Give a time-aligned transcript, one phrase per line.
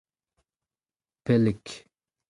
[1.23, 1.65] Pellik.